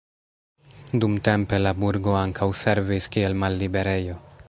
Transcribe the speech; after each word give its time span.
Dumtempe 1.03 1.61
la 1.65 1.75
burgo 1.83 2.17
ankaŭ 2.23 2.51
servis 2.65 3.11
kiel 3.17 3.41
malliberejo. 3.45 4.23